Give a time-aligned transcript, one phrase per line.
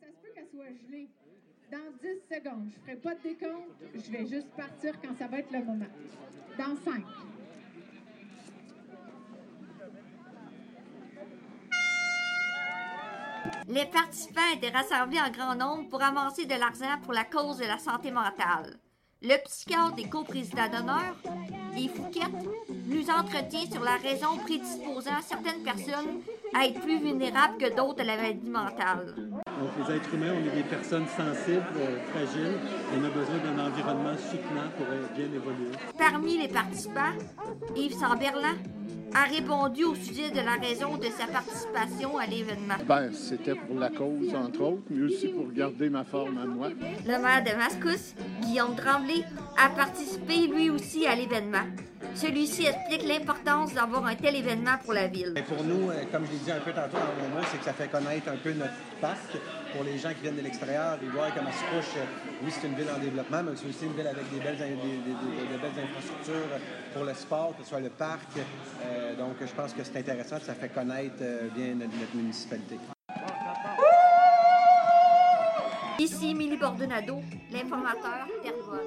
[0.00, 1.08] ça se peut qu'elle soit gelée.
[1.70, 5.26] Dans 10 secondes, je ne ferai pas de décompte, je vais juste partir quand ça
[5.26, 5.86] va être le moment.
[6.56, 7.02] Dans 5.
[13.68, 17.64] Les participants étaient rassemblés en grand nombre pour avancer de l'argent pour la cause de
[17.64, 18.78] la santé mentale.
[19.22, 21.16] Le psychiatre et coprésident d'honneur,
[21.76, 22.48] les Fouquettes,
[22.88, 26.22] nous entretient sur la raison prédisposant certaines personnes
[26.54, 29.14] à être plus vulnérables que d'autres à la maladie mentale.
[29.16, 32.58] Donc, les êtres humains, on est des personnes sensibles, euh, fragiles.
[32.94, 35.72] On a besoin d'un environnement soutenant pour euh, bien évoluer.
[35.98, 37.14] Parmi les participants,
[37.74, 38.56] Yves Samberlan
[39.14, 42.74] a répondu au sujet de la raison de sa participation à l'événement.
[42.86, 46.68] Ben, c'était pour la cause, entre autres, mais aussi pour garder ma forme à moi.
[47.06, 49.24] Le maire de Mascouche, Guillaume Tremblay,
[49.56, 51.65] a participé lui aussi à l'événement.
[52.14, 55.34] Celui-ci explique l'importance d'avoir un tel événement pour la ville.
[55.46, 57.64] Pour nous, euh, comme je l'ai dit un peu tantôt dans mon mot, c'est que
[57.64, 59.36] ça fait connaître un peu notre parc
[59.72, 60.98] pour les gens qui viennent de l'extérieur.
[61.02, 62.00] Ils voient comment se couche.
[62.42, 64.64] Oui, c'est une ville en développement, mais c'est aussi une ville avec des belles, des-
[64.64, 66.48] des- des- de belles infrastructures
[66.94, 68.30] pour le sport, que ce soit le parc.
[68.36, 72.78] Euh, donc, je pense que c'est intéressant, ça fait connaître euh, bien notre, notre municipalité.
[75.98, 77.20] Ici, Émilie Bordonado,
[77.50, 78.80] l'informateur Terrebonne.